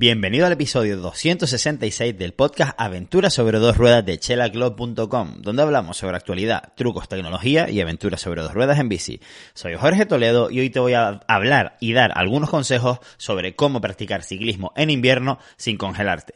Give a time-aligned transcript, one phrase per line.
[0.00, 6.16] Bienvenido al episodio 266 del podcast Aventuras sobre dos ruedas de chelaclub.com, donde hablamos sobre
[6.16, 9.20] actualidad, trucos, tecnología y aventuras sobre dos ruedas en bici.
[9.52, 13.82] Soy Jorge Toledo y hoy te voy a hablar y dar algunos consejos sobre cómo
[13.82, 16.32] practicar ciclismo en invierno sin congelarte.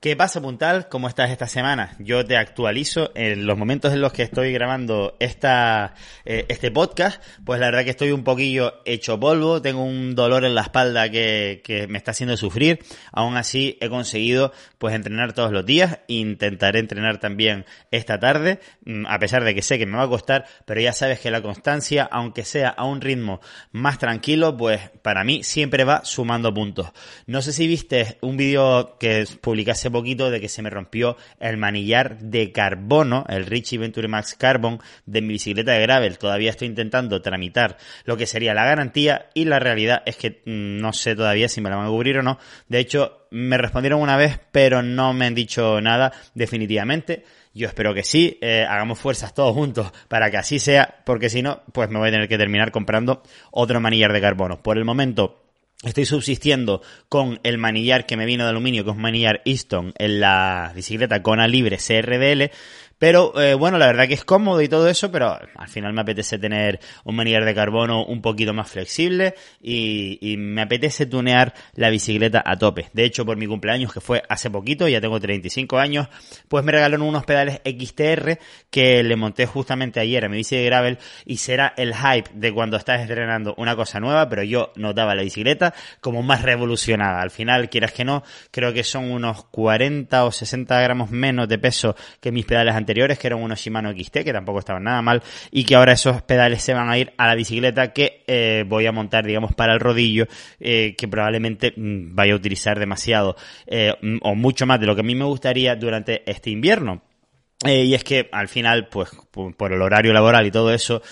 [0.00, 0.88] ¿Qué pasa, Puntal?
[0.88, 1.96] ¿Cómo estás esta semana?
[1.98, 5.94] Yo te actualizo en los momentos en los que estoy grabando esta,
[6.24, 7.20] eh, este podcast.
[7.44, 11.10] Pues la verdad que estoy un poquillo hecho polvo, tengo un dolor en la espalda
[11.10, 12.78] que, me está haciendo sufrir.
[13.10, 15.98] Aún así he conseguido pues entrenar todos los días.
[16.06, 20.08] Intentaré entrenar también esta tarde, mm, a pesar de que sé que me va a
[20.08, 23.40] costar, pero ya sabes que la constancia, aunque sea a un ritmo
[23.72, 26.92] más tranquilo, pues para mí siempre va sumando puntos.
[27.26, 29.26] No sé si viste un vídeo que
[29.90, 34.80] poquito de que se me rompió el manillar de carbono, el Richie Venturi Max Carbon
[35.06, 36.18] de mi bicicleta de gravel.
[36.18, 40.80] Todavía estoy intentando tramitar lo que sería la garantía y la realidad es que mm,
[40.80, 42.38] no sé todavía si me la van a cubrir o no.
[42.68, 47.24] De hecho, me respondieron una vez, pero no me han dicho nada definitivamente.
[47.54, 51.42] Yo espero que sí, eh, hagamos fuerzas todos juntos para que así sea, porque si
[51.42, 54.62] no, pues me voy a tener que terminar comprando otro manillar de carbono.
[54.62, 55.47] Por el momento,
[55.84, 59.92] Estoy subsistiendo con el manillar que me vino de aluminio, que es un manillar Easton
[59.96, 62.50] en la bicicleta Kona Libre CRDL,
[62.98, 66.00] pero eh, bueno, la verdad que es cómodo y todo eso, pero al final me
[66.00, 71.54] apetece tener un manillar de carbono un poquito más flexible y, y, me apetece tunear
[71.74, 72.88] la bicicleta a tope.
[72.92, 76.08] De hecho, por mi cumpleaños, que fue hace poquito, ya tengo 35 años,
[76.48, 78.38] pues me regalaron unos pedales XTR
[78.70, 82.52] que le monté justamente ayer a mi bici de gravel y será el hype de
[82.52, 87.20] cuando estás estrenando una cosa nueva, pero yo notaba la bicicleta como más revolucionada.
[87.20, 91.58] Al final, quieras que no, creo que son unos 40 o 60 gramos menos de
[91.58, 95.02] peso que mis pedales anteriores anteriores, que eran unos Shimano XT, que tampoco estaban nada
[95.02, 98.64] mal, y que ahora esos pedales se van a ir a la bicicleta que eh,
[98.66, 100.26] voy a montar, digamos, para el rodillo,
[100.58, 105.02] eh, que probablemente mm, vaya a utilizar demasiado, eh, o mucho más de lo que
[105.02, 107.02] a mí me gustaría durante este invierno.
[107.66, 111.02] y es que al final, pues, por el horario laboral y todo eso,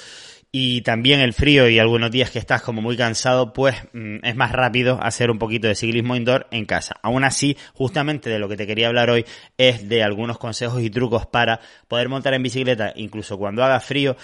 [0.59, 4.37] y también el frío y algunos días que estás como muy cansado, pues mm, es
[4.37, 6.97] más rápido hacer un poquito de ciclismo indoor en casa.
[7.03, 9.27] Aún así, justamente de lo que te quería hablar hoy
[9.59, 14.17] es de algunos consejos y trucos para poder montar en bicicleta incluso cuando haga frío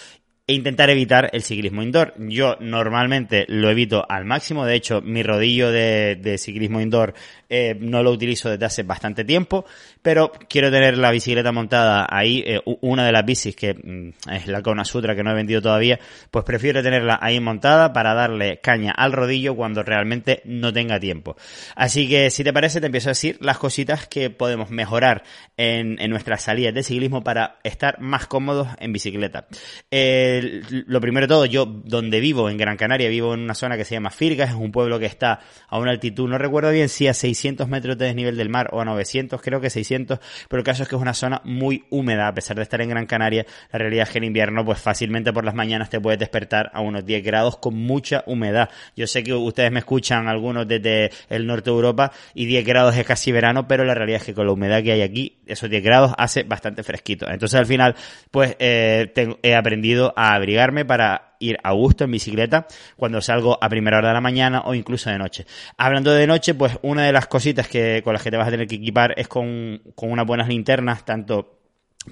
[0.44, 2.14] e intentar evitar el ciclismo indoor.
[2.18, 7.14] Yo normalmente lo evito al máximo, de hecho mi rodillo de, ciclismo indoor
[7.48, 9.64] eh, no lo utilizo desde hace bastante tiempo,
[10.00, 14.48] pero quiero tener la bicicleta montada ahí, eh, una de las bicis que mm, es
[14.48, 18.58] la Kona Sutra que no he vendido todavía, pues prefiero tenerla ahí montada para darle
[18.60, 21.36] caña al rodillo cuando realmente no tenga tiempo.
[21.76, 25.22] Así que si te parece te empiezo a decir las cositas que podemos mejorar
[25.56, 29.46] en, en nuestras salidas de ciclismo para estar más cómodos en bicicleta.
[29.90, 33.76] Eh, lo primero de todo, yo donde vivo, en Gran Canaria, vivo en una zona
[33.76, 36.88] que se llama Firgas, es un pueblo que está a una altitud, no recuerdo bien
[36.88, 40.20] si a 600 600 metros de desnivel del mar o a 900, creo que 600,
[40.48, 42.88] pero el caso es que es una zona muy húmeda, a pesar de estar en
[42.88, 46.18] Gran Canaria, la realidad es que en invierno pues fácilmente por las mañanas te puedes
[46.18, 48.70] despertar a unos 10 grados con mucha humedad.
[48.96, 52.96] Yo sé que ustedes me escuchan algunos desde el norte de Europa y 10 grados
[52.96, 55.68] es casi verano, pero la realidad es que con la humedad que hay aquí, esos
[55.68, 57.28] 10 grados hace bastante fresquito.
[57.28, 57.96] Entonces al final
[58.30, 62.66] pues eh, he aprendido a abrigarme para ir a gusto en bicicleta
[62.96, 65.46] cuando salgo a primera hora de la mañana o incluso de noche.
[65.76, 68.50] Hablando de noche, pues una de las cositas que, con las que te vas a
[68.50, 71.58] tener que equipar es con, con unas buenas linternas, tanto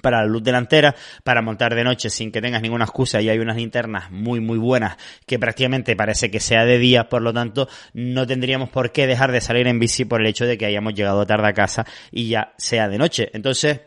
[0.01, 3.39] para la luz delantera, para montar de noche sin que tengas ninguna excusa y hay
[3.39, 7.67] unas linternas muy muy buenas que prácticamente parece que sea de día, por lo tanto
[7.93, 10.93] no tendríamos por qué dejar de salir en bici por el hecho de que hayamos
[10.93, 13.29] llegado tarde a casa y ya sea de noche.
[13.33, 13.81] Entonces,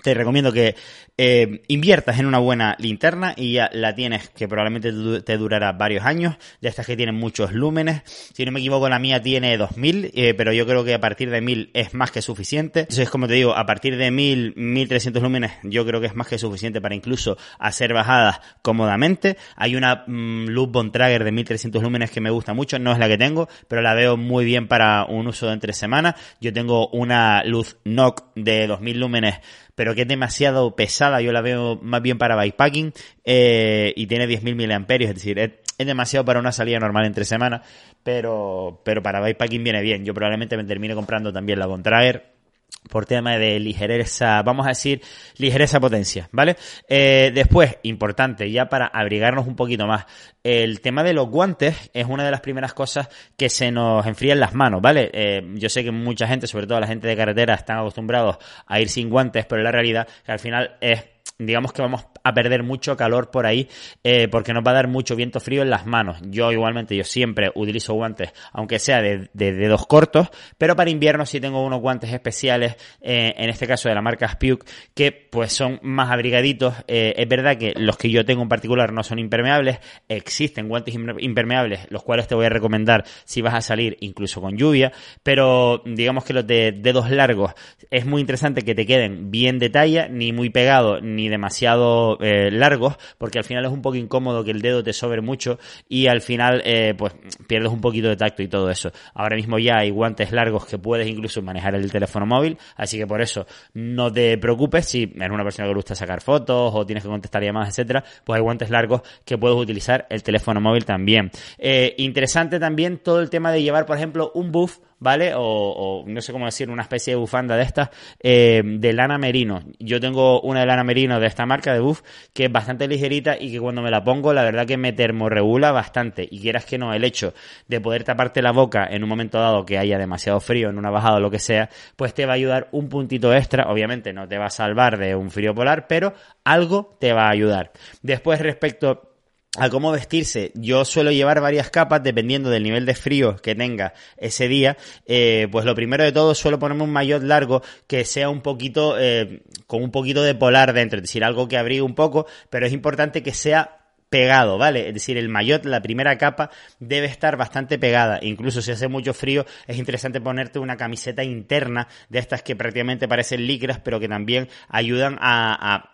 [0.00, 0.74] te recomiendo que
[1.18, 6.06] eh, inviertas en una buena linterna y ya la tienes que probablemente te durará varios
[6.06, 8.02] años, de estas que tienen muchos lúmenes.
[8.32, 11.28] Si no me equivoco, la mía tiene 2000, eh, pero yo creo que a partir
[11.30, 12.80] de 1000 es más que suficiente.
[12.80, 16.26] Entonces, como te digo, a partir de 1000, 1300 lúmenes, yo creo que es más
[16.26, 19.36] que suficiente para incluso hacer bajadas cómodamente.
[19.56, 23.08] Hay una mm, luz Bontrager de 1300 lúmenes que me gusta mucho, no es la
[23.08, 26.14] que tengo, pero la veo muy bien para un uso de entre semanas.
[26.40, 29.40] Yo tengo una luz NOC de 2000 lúmenes
[29.74, 32.92] pero que es demasiado pesada, yo la veo más bien para bikepacking
[33.24, 37.62] eh, y tiene 10.000 miliamperios, es decir, es, demasiado para una salida normal entre semanas,
[38.04, 40.04] pero, pero para bikepacking viene bien.
[40.04, 42.41] Yo probablemente me termine comprando también la Contraer
[42.88, 45.00] por tema de ligereza, vamos a decir,
[45.38, 46.56] ligereza potencia, ¿vale?
[46.88, 50.04] Eh, después, importante, ya para abrigarnos un poquito más,
[50.42, 54.40] el tema de los guantes es una de las primeras cosas que se nos enfrían
[54.40, 55.10] las manos, ¿vale?
[55.12, 58.80] Eh, yo sé que mucha gente, sobre todo la gente de carretera, están acostumbrados a
[58.80, 61.11] ir sin guantes, pero la realidad que al final es
[61.46, 63.68] digamos que vamos a perder mucho calor por ahí
[64.04, 66.18] eh, porque nos va a dar mucho viento frío en las manos.
[66.26, 70.28] Yo igualmente, yo siempre utilizo guantes, aunque sea de, dedos cortos,
[70.58, 74.28] pero para invierno sí tengo unos guantes especiales, eh, en este caso de la marca
[74.28, 76.74] Spiuk, que pues son más abrigaditos.
[76.88, 79.78] Eh, es verdad que los que yo tengo en particular no son impermeables,
[80.08, 84.56] existen guantes impermeables, los cuales te voy a recomendar si vas a salir incluso con
[84.56, 84.92] lluvia,
[85.22, 87.52] pero digamos que los de dedos largos
[87.90, 92.50] es muy interesante que te queden bien de talla, ni muy pegados, ni demasiado eh,
[92.52, 95.58] largos, porque al final es un poco incómodo que el dedo te sobre mucho
[95.88, 97.14] y al final eh, pues
[97.48, 98.92] pierdes un poquito de tacto y todo eso.
[99.14, 103.06] Ahora mismo ya hay guantes largos que puedes incluso manejar el teléfono móvil, así que
[103.06, 106.86] por eso no te preocupes si eres una persona que le gusta sacar fotos o
[106.86, 110.84] tienes que contestar llamadas, etcétera, pues hay guantes largos que puedes utilizar el teléfono móvil
[110.84, 111.30] también.
[111.58, 115.32] Eh, interesante también todo el tema de llevar, por ejemplo, un buff ¿vale?
[115.34, 117.90] O, no sé cómo decir, una especie de bufanda de estas
[118.20, 119.62] eh, de lana merino.
[119.78, 122.02] Yo tengo una de lana merino de esta marca de buff
[122.32, 125.72] que es bastante ligerita y que cuando me la pongo la verdad que me termorregula
[125.72, 127.34] bastante y quieras que no, el hecho
[127.66, 130.90] de poder taparte la boca en un momento dado que haya demasiado frío en una
[130.90, 134.28] bajada o lo que sea, pues te va a ayudar un puntito extra, obviamente no
[134.28, 136.14] te va a salvar de un frío polar, pero
[136.44, 137.72] algo te va a ayudar.
[138.02, 139.11] Después respecto
[139.58, 140.50] a cómo vestirse.
[140.54, 144.76] Yo suelo llevar varias capas dependiendo del nivel de frío que tenga ese día.
[145.06, 148.98] Eh, pues lo primero de todo suelo ponerme un maillot largo que sea un poquito,
[148.98, 152.66] eh, con un poquito de polar dentro, es decir, algo que abrigue un poco, pero
[152.66, 153.81] es importante que sea
[154.12, 154.88] pegado, ¿vale?
[154.88, 158.18] Es decir, el maillot, la primera capa, debe estar bastante pegada.
[158.20, 163.08] Incluso si hace mucho frío, es interesante ponerte una camiseta interna de estas que prácticamente
[163.08, 165.92] parecen licras, pero que también ayudan a,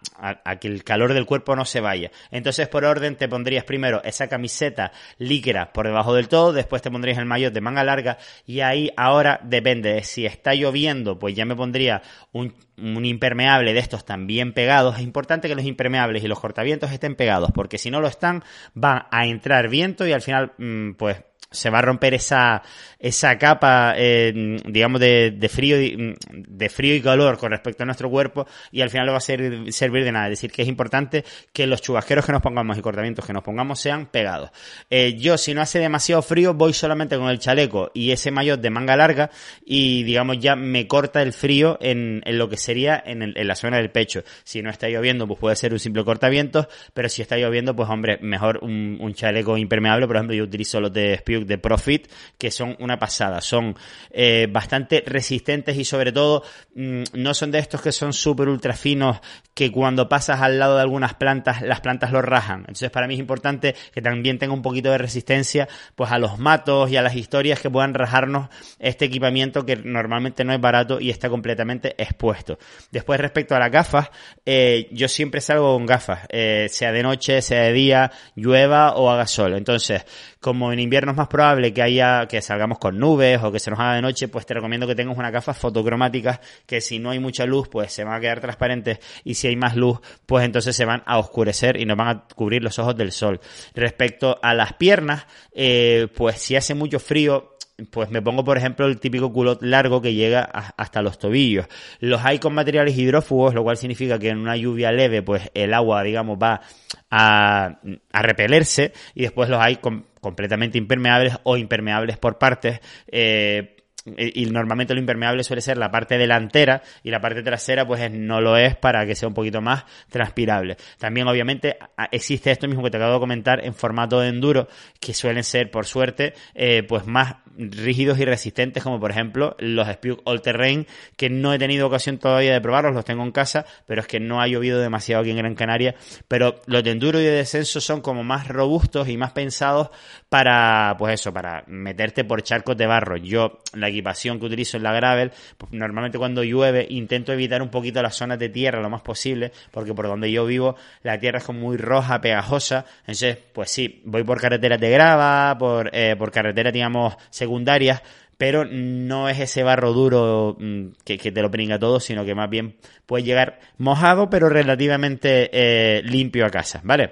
[0.60, 2.10] que el calor del cuerpo no se vaya.
[2.32, 6.90] Entonces, por orden, te pondrías primero esa camiseta licra por debajo del todo, después te
[6.90, 11.36] pondrías el maillot de manga larga, y ahí ahora depende de si está lloviendo, pues
[11.36, 16.22] ya me pondría un un impermeable de estos también pegados, es importante que los impermeables
[16.22, 18.42] y los cortavientos estén pegados, porque si no están,
[18.76, 21.18] va a entrar viento y al final, mm, pues
[21.50, 22.62] se va a romper esa,
[22.98, 28.10] esa capa, eh, digamos, de, de, frío, de frío y calor con respecto a nuestro
[28.10, 30.26] cuerpo y al final no va a ser, servir de nada.
[30.26, 33.42] Es decir, que es importante que los chubasqueros que nos pongamos y cortamientos que nos
[33.42, 34.50] pongamos sean pegados.
[34.90, 38.60] Eh, yo, si no hace demasiado frío, voy solamente con el chaleco y ese maillot
[38.60, 39.30] de manga larga
[39.64, 43.48] y, digamos, ya me corta el frío en, en lo que sería en, el, en
[43.48, 44.22] la zona del pecho.
[44.44, 47.88] Si no está lloviendo, pues puede ser un simple cortavientos, pero si está lloviendo, pues
[47.88, 50.06] hombre, mejor un, un chaleco impermeable.
[50.06, 51.14] Por ejemplo, yo utilizo los de
[51.46, 53.76] De Profit, que son una pasada, son
[54.10, 56.42] eh, bastante resistentes y sobre todo
[56.74, 59.20] mm, no son de estos que son súper ultra finos
[59.54, 62.60] que cuando pasas al lado de algunas plantas, las plantas lo rajan.
[62.60, 66.38] Entonces para mí es importante que también tenga un poquito de resistencia pues a los
[66.38, 68.48] matos y a las historias que puedan rajarnos
[68.78, 72.58] este equipamiento que normalmente no es barato y está completamente expuesto.
[72.90, 74.10] Después respecto a las gafas,
[74.46, 79.10] eh, yo siempre salgo con gafas, eh, sea de noche, sea de día, llueva o
[79.10, 79.54] haga sol.
[79.54, 80.04] Entonces,
[80.40, 83.70] como en invierno es más probable que haya, que salgamos con nubes o que se
[83.70, 87.10] nos haga de noche, pues te recomiendo que tengas una gafas fotocromáticas que si no
[87.10, 90.44] hay mucha luz, pues se van a quedar transparentes y si hay más luz, pues
[90.44, 93.40] entonces se van a oscurecer y nos van a cubrir los ojos del sol.
[93.74, 97.58] Respecto a las piernas, eh, pues si hace mucho frío,
[97.90, 101.66] pues me pongo, por ejemplo, el típico culot largo que llega hasta los tobillos.
[102.00, 105.72] Los hay con materiales hidrófugos, lo cual significa que en una lluvia leve, pues el
[105.72, 106.60] agua, digamos, va
[107.08, 107.78] a,
[108.12, 109.76] a repelerse y después los hay
[110.20, 112.80] completamente impermeables o impermeables por partes.
[113.08, 113.77] Eh,
[114.16, 118.40] y normalmente lo impermeable suele ser la parte delantera y la parte trasera pues no
[118.40, 120.76] lo es para que sea un poquito más transpirable.
[120.98, 121.78] También obviamente
[122.10, 124.68] existe esto mismo que te acabo de comentar en formato de enduro
[125.00, 129.88] que suelen ser por suerte eh, pues más rígidos y resistentes como por ejemplo los
[129.88, 130.86] Spiuk All Terrain
[131.16, 134.20] que no he tenido ocasión todavía de probarlos, los tengo en casa pero es que
[134.20, 135.94] no ha llovido demasiado aquí en Gran Canaria
[136.28, 139.90] pero los de enduro y de descenso son como más robustos y más pensados
[140.28, 143.16] para pues eso, para meterte por charcos de barro.
[143.16, 147.68] Yo la equipación que utilizo en la gravel, pues normalmente cuando llueve intento evitar un
[147.68, 151.38] poquito las zonas de tierra lo más posible, porque por donde yo vivo la tierra
[151.38, 156.16] es como muy roja, pegajosa, entonces pues sí, voy por carreteras de grava, por, eh,
[156.16, 158.02] por carreteras digamos secundarias,
[158.38, 162.48] pero no es ese barro duro mm, que, te lo pringa todo, sino que más
[162.48, 167.10] bien puede llegar mojado, pero relativamente eh, limpio a casa, ¿vale?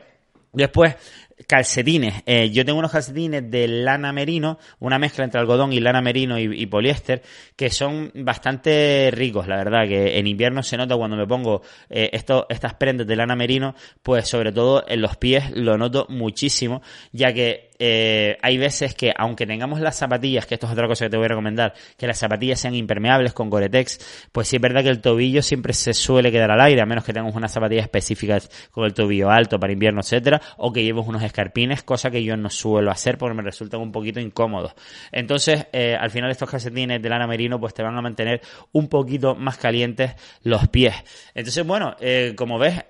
[0.52, 0.94] Después,
[1.46, 2.22] calcetines.
[2.26, 6.38] Eh, yo tengo unos calcetines de lana merino, una mezcla entre algodón y lana merino
[6.38, 7.22] y, poliéster,
[7.54, 12.10] que son bastante ricos, la verdad, que en invierno se nota cuando me pongo eh,
[12.12, 17.32] estas prendas de lana merino, pues sobre todo en los pies lo noto muchísimo, ya
[17.32, 21.11] que eh, hay veces que, aunque tengamos las zapatillas, que esto es otra cosa que
[21.11, 24.83] te voy a recomendar, que las zapatillas sean impermeables con Gore-Tex, pues sí es verdad
[24.83, 27.85] que el tobillo siempre se suele quedar al aire, a menos que tengamos unas zapatillas
[27.85, 32.23] específicas con el tobillo alto para invierno, etcétera, o que llevemos unos escarpines, cosa que
[32.23, 34.73] yo no suelo hacer porque me resultan un poquito incómodos.
[35.12, 38.40] Entonces, eh, al final estos calcetines de lana merino, pues te van a mantener
[38.73, 40.95] un poquito más calientes los pies.
[41.35, 42.85] Entonces, bueno, eh, como ves,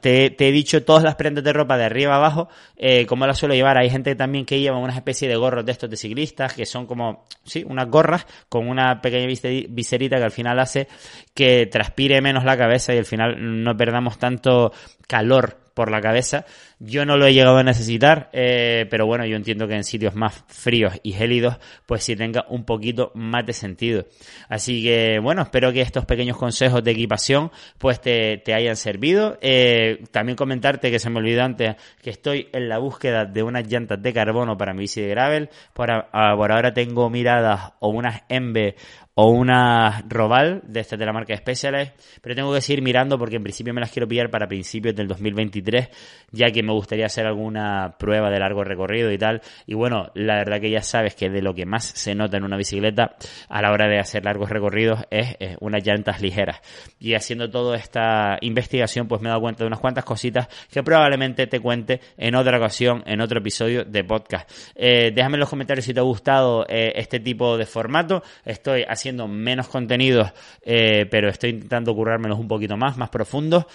[0.00, 3.54] te, he dicho todas las prendas de ropa de arriba abajo, eh, como las suelo
[3.54, 3.78] llevar.
[3.78, 6.86] Hay gente también que lleva una especie de gorros de estos de ciclistas, que son
[6.86, 10.88] como, sí, unas gorras con una pequeña viserita que al final hace
[11.34, 14.72] que transpire menos la cabeza y al final no perdamos tanto
[15.06, 16.44] calor por la cabeza.
[16.80, 20.14] Yo no lo he llegado a necesitar, eh, pero bueno, yo entiendo que en sitios
[20.14, 21.56] más fríos y gélidos,
[21.86, 24.06] pues sí tenga un poquito más de sentido.
[24.48, 29.38] Así que bueno, espero que estos pequeños consejos de equipación pues te, hayan servido.
[29.40, 33.66] Eh, también comentarte que se me olvidó antes que estoy en la búsqueda de unas
[33.66, 35.50] llantas de carbono para mi bici de gravel.
[35.72, 38.76] Por, ahora tengo miradas o unas Embe
[39.20, 41.92] o una Robal de este de la marca Specialized,
[42.22, 45.08] pero tengo que seguir mirando porque en principio me las quiero pillar para principios del
[45.08, 45.88] 2023,
[46.30, 49.42] ya que me gustaría hacer alguna prueba de largo recorrido y tal.
[49.66, 52.44] Y bueno, la verdad que ya sabes que de lo que más se nota en
[52.44, 53.16] una bicicleta
[53.48, 56.60] a la hora de hacer largos recorridos es, unas llantas ligeras.
[57.00, 60.82] Y haciendo toda esta investigación, pues me he dado cuenta de unas cuantas cositas que
[60.82, 64.50] probablemente te cuente en otra ocasión, en otro episodio de podcast.
[64.74, 68.22] Eh, déjame en los comentarios si te ha gustado eh, este tipo de formato.
[68.44, 70.32] Estoy haciendo menos contenidos,
[70.62, 73.66] eh, pero estoy intentando currármelos un poquito más, más profundos,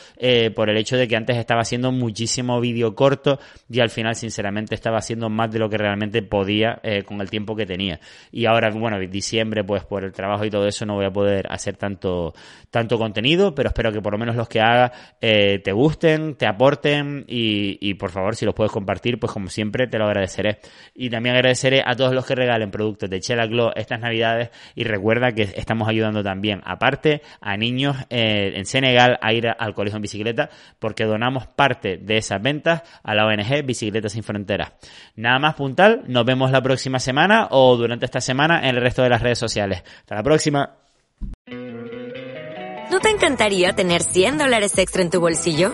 [0.55, 4.75] por el hecho de que antes estaba haciendo muchísimo vídeo corto y al final, sinceramente,
[4.75, 7.99] estaba haciendo más de lo que realmente podía eh, con el tiempo que tenía.
[8.31, 11.45] Y ahora, bueno, diciembre, pues por el trabajo y todo eso, no voy a poder
[11.49, 12.33] hacer tanto,
[12.69, 17.25] tanto contenido, pero espero que por lo menos los que haga te gusten, te aporten
[17.27, 20.59] y, y por favor, si los puedes compartir, pues como siempre, te lo agradeceré.
[20.93, 24.83] Y también agradeceré a todos los que regalen productos de Chela Glow estas navidades y
[24.83, 29.97] recuerda que estamos ayudando también, aparte, a niños eh, en Senegal a ir al colegio
[29.97, 30.49] en bicicleta,
[30.79, 32.72] porque donamos parte de esas ventas
[33.03, 34.71] a la ONG Bicicletas Sin Fronteras.
[35.15, 39.03] Nada más puntal, nos vemos la próxima semana o durante esta semana en el resto
[39.03, 39.83] de las redes sociales.
[39.99, 40.71] Hasta la próxima.
[42.91, 45.73] ¿No te encantaría tener 100 dólares extra en tu bolsillo?